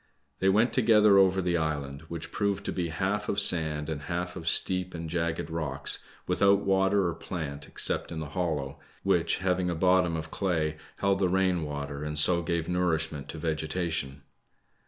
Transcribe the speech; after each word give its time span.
They 0.39 0.49
went 0.49 0.73
together 0.73 1.19
over 1.19 1.43
the 1.43 1.57
island, 1.57 2.01
which 2.07 2.31
proved 2.31 2.65
to 2.65 2.71
be 2.71 2.87
half 2.89 3.29
of 3.29 3.39
sand 3.39 3.87
and 3.87 4.01
half 4.09 4.35
of 4.35 4.47
steep 4.49 4.95
and 4.95 5.07
jagged 5.07 5.51
rocks, 5.51 5.99
without 6.25 6.61
water 6.65 7.07
or 7.07 7.13
plant 7.13 7.67
except 7.67 8.11
in 8.11 8.19
this 8.19 8.29
hollow, 8.31 8.79
which, 9.03 9.37
having 9.45 9.69
a 9.69 9.75
bottom 9.75 10.15
of 10.17 10.31
clay, 10.31 10.77
held 10.95 11.19
the 11.19 11.29
rain 11.29 11.61
water, 11.63 12.03
and 12.03 12.17
so 12.17 12.41
gave 12.41 12.67
nourishment 12.67 13.29
to 13.29 13.37
^getation. 13.37 14.21